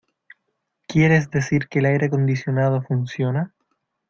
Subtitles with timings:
[0.87, 3.53] ¿Quieres decir que el aire acondicionado funciona?